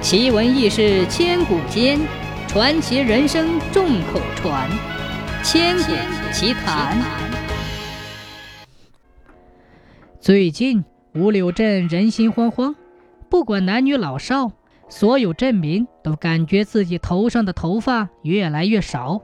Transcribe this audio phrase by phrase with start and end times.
[0.00, 1.98] 奇闻异事千古间，
[2.46, 4.70] 传奇人生众口传。
[5.42, 5.92] 千古
[6.32, 6.96] 奇谈。
[10.20, 10.84] 最近
[11.14, 12.76] 五柳镇人心惶惶，
[13.28, 14.52] 不管男女老少，
[14.88, 19.20] 所有镇民都感觉自己头上的头发越来越少，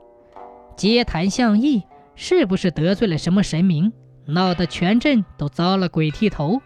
[0.76, 1.84] 街谈巷议，
[2.16, 3.92] 是不是得罪了什么神明？
[4.26, 6.60] 闹得全镇都遭了鬼剃头。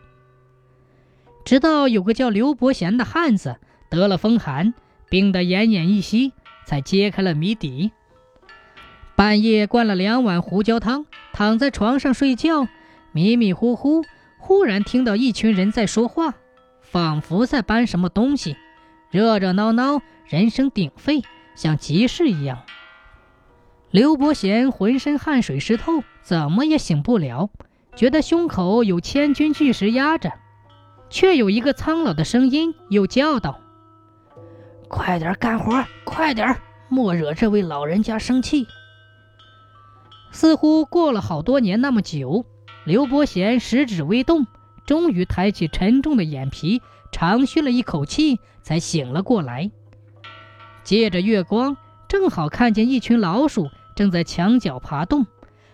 [1.45, 3.57] 直到有个叫刘伯贤的汉子
[3.89, 4.75] 得了风寒，
[5.09, 6.33] 病得奄奄一息，
[6.67, 7.93] 才揭开了谜底。
[9.17, 12.69] 半夜灌了两碗胡椒汤，躺在床上睡觉，
[13.13, 14.05] 迷迷糊糊，
[14.39, 16.35] 忽然听到一群人在说话，
[16.83, 18.57] 仿佛在搬什么东西，
[19.11, 21.23] 热热闹闹，人声鼎沸，
[21.57, 22.63] 像集市一样。
[23.91, 27.51] 刘伯贤浑身汗水湿透，怎么也醒不了，
[27.97, 30.35] 觉得胸口有千钧巨石压着，
[31.11, 33.59] 却有一个苍老的声音又叫道
[34.89, 38.67] ：“快点干活，快点，莫惹这位老人家生气。”
[40.33, 42.45] 似乎过了好多年那么久，
[42.85, 44.47] 刘伯贤食指微动，
[44.87, 49.71] 终于抬起沉重的眼皮，长吁了一口气，才醒了过来。
[50.85, 51.77] 借着月光，
[52.09, 53.71] 正好看见一群老鼠。
[53.95, 55.27] 正在墙角爬动，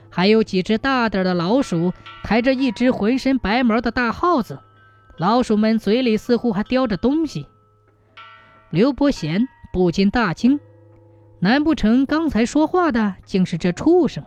[0.09, 4.61] 还有几只大点的老鼠抬着一只浑身白毛的大耗子，
[5.19, 7.47] 老鼠们嘴里似乎还叼着东西。
[8.75, 10.58] 刘伯贤不禁大惊，
[11.39, 14.25] 难不成刚才说话的竟是这畜生？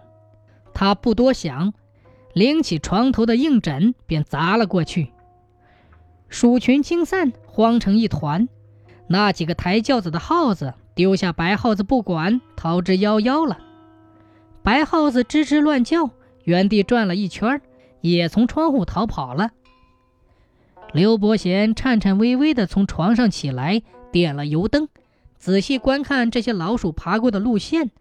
[0.73, 1.73] 他不多想，
[2.31, 5.11] 拎起床头的硬枕便砸了过去。
[6.29, 8.47] 鼠群惊散，慌成一团。
[9.07, 13.57] 那几个抬轿子的耗子丢下白耗子不管，逃之夭夭了。
[14.63, 16.09] 白耗子吱吱乱叫，
[16.45, 17.61] 原地转了一圈，
[17.99, 19.51] 也从窗户逃跑了。
[20.93, 24.87] 刘伯贤颤颤巍巍地从床上起来，点了油灯，
[25.37, 27.91] 仔细观看这些老鼠爬过的路线，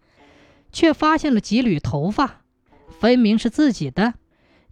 [0.71, 2.41] 却发现了几缕头发，
[2.87, 4.13] 分明是自己的，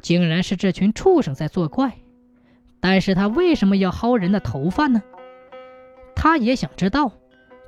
[0.01, 1.97] 竟然是这群畜生在作怪。
[2.79, 5.03] 但是他为什么要薅人的头发呢？
[6.15, 7.11] 他也想知道，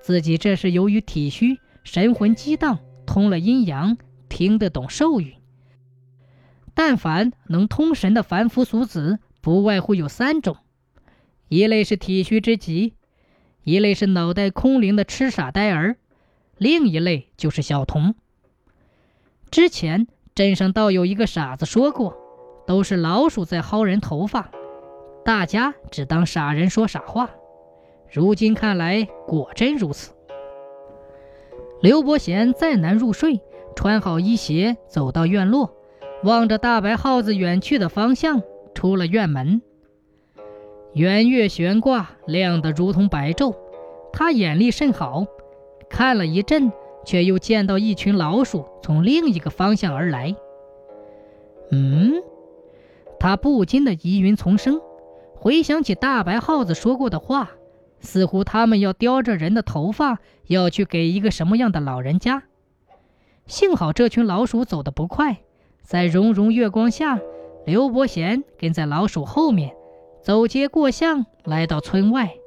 [0.02, 3.98] 自己这是由于体虚，神魂激荡，通了阴阳。
[4.30, 5.36] 听得懂兽语，
[6.74, 10.58] 但凡能通神的凡夫俗子，不外乎有三种：
[11.48, 12.96] 一类是体虚之极，
[13.64, 15.96] 一类是脑袋空灵的痴傻呆儿，
[16.58, 18.14] 另一类就是小童。
[19.50, 22.18] 之前镇上倒有一个傻子说过，
[22.68, 24.52] 都是老鼠在薅人头发，
[25.24, 27.30] 大家只当傻人说傻话。
[28.12, 30.12] 如今看来，果真如此。
[31.82, 33.40] 刘伯贤再难入睡。
[33.78, 35.74] 穿好衣鞋，走到院落，
[36.24, 38.42] 望着大白耗子远去的方向，
[38.78, 39.60] 出了院门。
[40.94, 43.56] 圆月悬挂，亮得如同白昼。
[44.14, 45.26] 他眼力甚好，
[45.90, 46.72] 看了一阵，
[47.04, 50.36] 却又见到一群老鼠从另一个方向而来。
[51.72, 52.22] 嗯，
[53.20, 54.80] 他不禁的疑云丛生，
[55.34, 57.50] 回想起大白耗子说过的话，
[58.00, 62.44] 似乎他们要叼着人的头发，要去给一个什么样的老人家。
[63.48, 65.38] 幸好这群老鼠走得不快，
[65.82, 67.20] 在融融月光下，
[67.68, 69.76] 刘伯贤跟在老鼠后面，
[70.22, 72.38] 走街过巷，来到村外，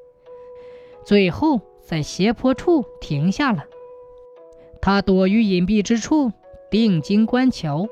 [1.04, 3.64] 最后在斜坡处停下了。
[4.80, 6.32] 他躲于隐蔽之处，
[6.70, 7.86] 定睛观瞧，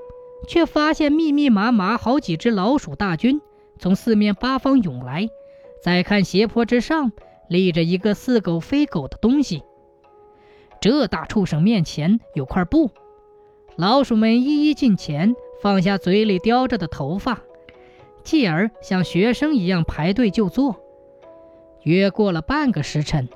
[0.48, 3.42] 却发现密密麻麻好几只老鼠大军
[3.78, 5.28] 从四面八方涌来。
[5.82, 7.12] 再看斜坡之上，
[7.46, 9.62] 立着一个似狗非狗的东西。
[10.80, 12.88] 这大畜生面前有块布，
[13.76, 17.40] 老鼠们一一近前，放下嘴里叼着的头发，
[18.22, 20.76] 继而像学生一样排队就坐。
[21.82, 23.28] 约过了半个时辰，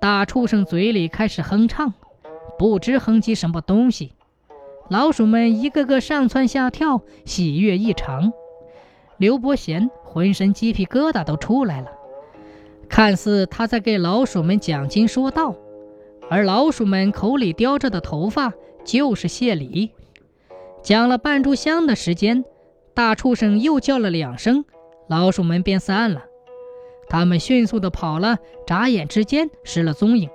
[0.00, 1.92] 大畜生嘴里开始哼唱，
[2.58, 4.12] 不知哼唧什么东西。
[4.88, 8.32] 老鼠们一个个上蹿下跳，喜悦异常。
[9.18, 11.88] 刘伯贤浑身鸡皮疙瘩都出来了，
[12.88, 15.54] 看似他在给老鼠们讲经说道。
[16.30, 18.52] 而老鼠们口里叼着的头发
[18.84, 19.90] 就是谢礼。
[20.88, 22.46] 讲了半炷香的时间，
[22.94, 24.64] 大畜生又叫了两声，
[25.06, 26.24] 老鼠们便散了。
[27.10, 30.30] 他们迅速地跑了，眨眼之间失了踪影。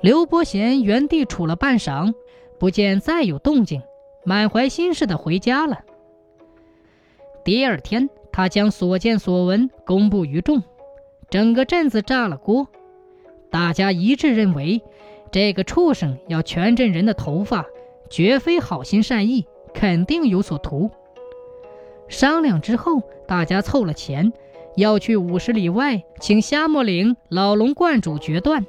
[0.00, 2.14] 刘伯贤原地杵了半晌，
[2.58, 3.82] 不见再有动静，
[4.24, 5.80] 满怀心事地回家了。
[7.44, 10.62] 第二天，他将所见所闻公布于众，
[11.28, 12.66] 整个镇子炸了锅。
[13.50, 14.80] 大家一致认为，
[15.30, 17.66] 这个畜生要全镇人的头发，
[18.12, 20.90] 绝非好心善意，肯定有所图。
[22.08, 24.34] 商量之后，大家凑了钱，
[24.76, 28.66] 要去五十里外，请夏末岭老龙观主决断。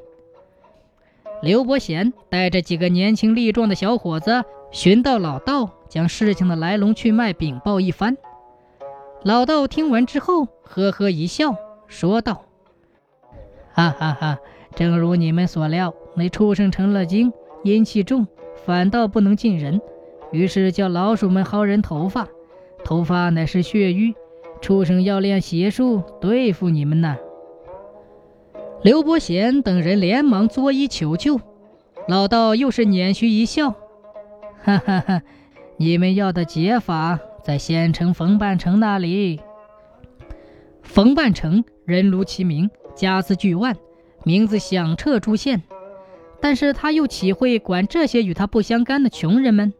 [1.41, 8.15] 刘伯贤带着几个年轻力壮的小伙子寻到老道，将事情的来龙去脉禀报一番。
[9.23, 11.57] 老道听完之后，呵呵一笑，
[11.87, 12.45] 说道
[13.75, 14.39] ：“哈哈哈，
[14.73, 17.33] 正如你们所料，那畜生成了精，
[17.65, 18.25] 阴气重，
[18.65, 19.81] 反倒不能近人，
[20.31, 22.27] 于是叫老鼠们薅人头发。
[22.83, 24.13] 头发乃是血瘀，
[24.61, 27.17] 畜生要练邪术对付你们呢。”
[28.83, 31.39] 刘伯贤等人连忙作揖求救，
[32.07, 33.71] 老道又是捻须一笑
[34.61, 35.21] ：“哈哈哈，
[35.77, 39.39] 你们要的解法在县城冯半城那里。
[40.81, 43.77] 冯半城人如其名，家资巨万，
[44.25, 45.63] 名字响彻诸县。
[46.43, 49.73] 但是他又岂会管这些与他不相干的穷人们？”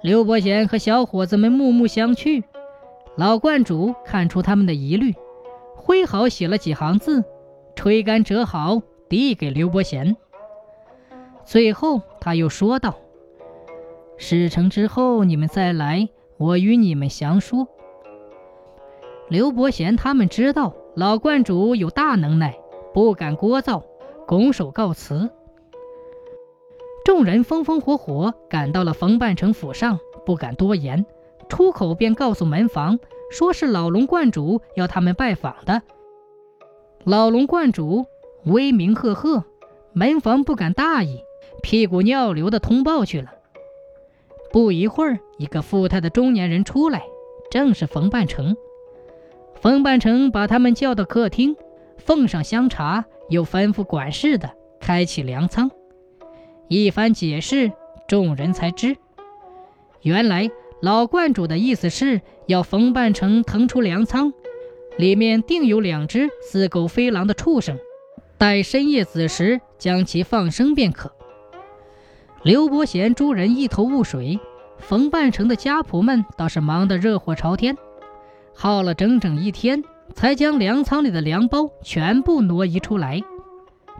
[0.00, 2.42] 刘伯贤和小伙子们目目相觑，
[3.16, 5.14] 老观主看出他们的疑虑，
[5.76, 7.22] 挥毫写了几行字。
[7.76, 8.80] 吹干折好，
[9.10, 10.16] 递给刘伯贤。
[11.44, 12.96] 最后，他又说道
[14.16, 17.68] ：“事成之后，你们再来，我与你们详说。”
[19.28, 22.56] 刘伯贤他们知道老观主有大能耐，
[22.94, 23.82] 不敢聒噪，
[24.26, 25.30] 拱手告辞。
[27.18, 31.04] 众人风风火火赶到了冯半城府上，不敢多言，
[31.48, 35.82] 出口便告诉门房，说是老龙观主要他们拜访的。
[37.02, 38.06] 老龙观主
[38.44, 39.42] 威名赫赫，
[39.92, 41.24] 门房不敢大意，
[41.60, 43.32] 屁股尿流的通报去了。
[44.52, 47.02] 不一会儿，一个富态的中年人出来，
[47.50, 48.56] 正是冯半城。
[49.56, 51.56] 冯半城把他们叫到客厅，
[51.96, 54.48] 奉上香茶，又吩咐管事的
[54.78, 55.68] 开启粮仓。
[56.68, 57.72] 一番解释，
[58.06, 58.94] 众人才知，
[60.02, 60.50] 原来
[60.82, 64.32] 老观主的意思是要冯半城腾出粮仓。
[64.98, 67.78] 里面定有两只似狗非狼的畜生，
[68.36, 71.12] 待深夜子时将其放生便可。
[72.42, 74.38] 刘伯贤诸人一头雾水，
[74.76, 77.78] 冯半城的家仆们倒是忙得热火朝天，
[78.54, 79.82] 耗了整整一天，
[80.14, 83.22] 才将粮仓里的粮包全部挪移出来。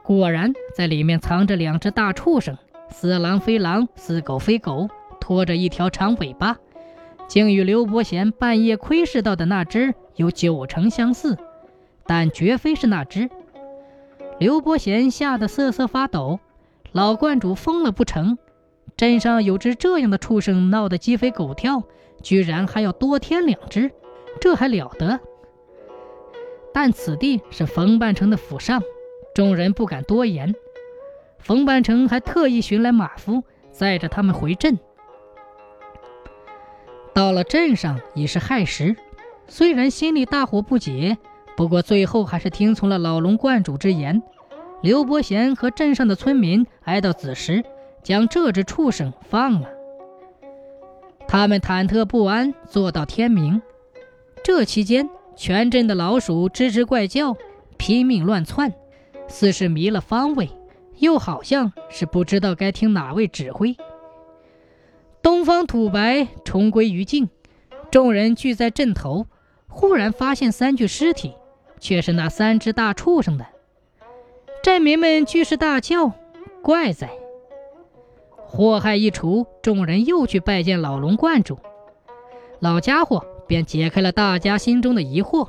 [0.08, 2.56] 果然，在里面藏着两只大畜生，
[2.88, 4.88] 似狼非狼，似狗非狗，
[5.20, 6.56] 拖着一条长尾巴。
[7.26, 11.36] 竟与刘伯贤半夜窥视到的那只有九成相似，
[12.06, 13.28] 但绝非是那只。
[14.38, 16.40] 刘伯贤吓得瑟瑟发抖，
[16.92, 18.38] 老观主疯了不成？
[18.96, 21.82] 镇上有只这样的畜生，闹得鸡飞狗跳，
[22.22, 23.92] 居然还要多添两只，
[24.40, 25.20] 这还了得？
[26.72, 28.82] 但此地是冯半城的府上，
[29.38, 30.52] 众人不敢多言。
[31.38, 34.76] 冯半城还特意寻来马夫，载着他们回镇。
[37.14, 38.96] 到了镇上已是亥时，
[39.46, 41.18] 虽然心里大惑不解，
[41.56, 44.20] 不过最后还是听从了老龙观主之言。
[44.82, 47.64] 刘伯贤和镇上的村民挨到子时，
[48.02, 49.68] 将这只畜生放了。
[51.28, 53.62] 他们忐忑不安，坐到天明。
[54.42, 57.36] 这期间，全镇的老鼠吱吱怪叫，
[57.76, 58.74] 拼命乱窜，
[59.28, 60.50] 似是迷了方位，
[60.98, 63.76] 又好像是不知道该听哪位指挥。
[65.22, 67.28] 东方土白重归于静，
[67.90, 69.26] 众人聚在镇头，
[69.68, 71.34] 忽然发现三具尸体，
[71.78, 73.46] 却是那三只大畜生的。
[74.62, 76.12] 镇民们俱是大叫
[76.62, 77.10] ：“怪哉！”
[78.50, 81.58] 祸害一除，众人又去拜见老龙观主，
[82.60, 85.48] 老家伙便解开了大家心中的疑惑。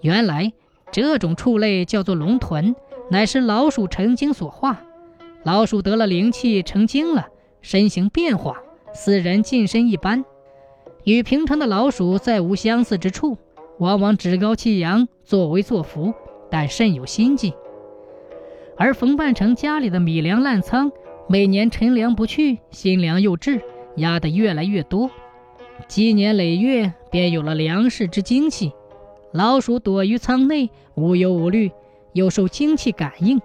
[0.00, 0.52] 原来
[0.90, 2.74] 这种畜类叫做龙豚，
[3.10, 4.82] 乃是老鼠成精所化，
[5.44, 7.28] 老鼠得了灵气成精了。
[7.60, 8.56] 身形变化，
[8.94, 10.24] 似人近身一般，
[11.04, 13.36] 与平常的老鼠再无相似之处，
[13.78, 16.14] 往往趾高气扬，作威作福，
[16.50, 17.52] 但甚有心计。
[18.76, 20.92] 而冯半城家里的米粮烂仓，
[21.28, 23.60] 每年陈粮不去，新粮又滞，
[23.96, 25.10] 压得越来越多，
[25.88, 28.72] 积年累月，便有了粮食之精气。
[29.32, 31.70] 老鼠躲于仓内，无忧无虑，
[32.12, 33.40] 又受精气感应，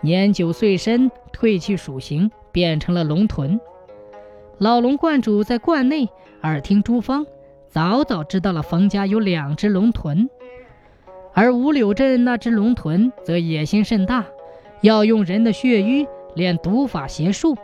[0.00, 2.30] 年久岁深，褪去鼠形。
[2.52, 3.60] 变成了龙豚。
[4.58, 6.08] 老龙观主在观内
[6.42, 7.24] 耳听诸方，
[7.68, 10.28] 早早知道了冯家有两只龙豚，
[11.32, 14.26] 而五柳镇那只龙豚则野心甚大，
[14.80, 17.56] 要用人的血瘀练毒法邪术，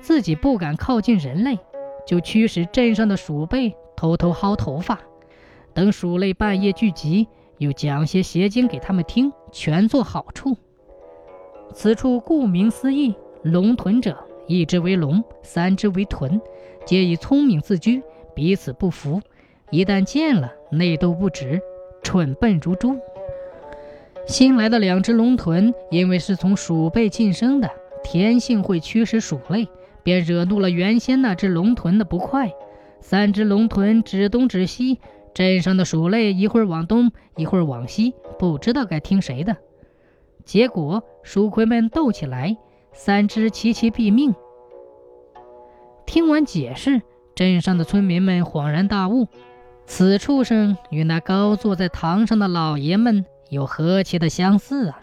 [0.00, 1.56] 自己不敢靠近人类，
[2.04, 4.98] 就驱使镇上的鼠辈偷偷薅头发，
[5.78, 10.56] 等鼠类半夜聚集，又讲些邪经给他们听，全做好处。
[11.72, 13.14] 此处顾名思义。
[13.44, 14.18] 龙豚者，
[14.48, 16.40] 一只为龙，三只为豚，
[16.84, 18.02] 皆以聪明自居，
[18.34, 19.22] 彼此不服。
[19.70, 21.60] 一旦见了，内斗不止，
[22.02, 22.98] 蠢笨如猪。
[24.26, 27.70] 新来的两只龙豚，因为是从鼠辈晋升的，
[28.02, 29.68] 天性会驱使鼠类，
[30.02, 32.50] 便惹怒了原先那只龙豚的不快。
[33.00, 34.98] 三只龙豚指东指西，
[35.38, 39.56] 镇上的鼠类一会儿往东，一会儿往西，不知道该听谁的。
[40.44, 42.56] 结果鼠魁们斗起来，
[42.92, 44.34] 三只齐齐毙命。
[46.04, 47.02] 听完解释，
[47.36, 49.28] 镇上的村民们恍然大悟：
[49.86, 54.98] 此畜生与那高坐在堂上的老爷们有何其的相似啊！